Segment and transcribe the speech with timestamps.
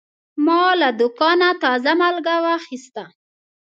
[0.45, 3.03] ما له دوکانه تازه مالګه واخیسته.